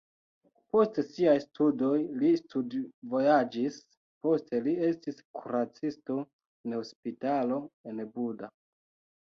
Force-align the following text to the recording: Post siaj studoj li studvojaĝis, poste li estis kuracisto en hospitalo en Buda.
Post 0.75 0.95
siaj 1.07 1.35
studoj 1.41 1.99
li 2.21 2.31
studvojaĝis, 2.39 3.77
poste 4.25 4.63
li 4.69 4.75
estis 4.89 5.21
kuracisto 5.41 6.19
en 6.23 6.79
hospitalo 6.83 7.61
en 7.93 8.05
Buda. 8.19 8.55